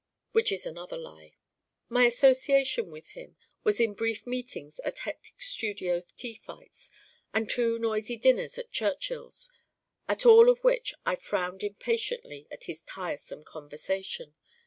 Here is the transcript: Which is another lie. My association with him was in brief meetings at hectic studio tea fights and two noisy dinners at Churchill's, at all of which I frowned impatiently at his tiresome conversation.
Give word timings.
Which 0.31 0.51
is 0.51 0.65
another 0.65 0.97
lie. 0.97 1.35
My 1.87 2.05
association 2.07 2.89
with 2.89 3.09
him 3.09 3.37
was 3.63 3.79
in 3.79 3.93
brief 3.93 4.25
meetings 4.25 4.79
at 4.79 4.97
hectic 4.97 5.39
studio 5.39 6.01
tea 6.15 6.33
fights 6.33 6.89
and 7.35 7.47
two 7.47 7.77
noisy 7.77 8.17
dinners 8.17 8.57
at 8.57 8.71
Churchill's, 8.71 9.51
at 10.07 10.25
all 10.25 10.49
of 10.49 10.63
which 10.63 10.95
I 11.05 11.13
frowned 11.13 11.61
impatiently 11.61 12.47
at 12.49 12.63
his 12.63 12.81
tiresome 12.81 13.43
conversation. 13.43 14.33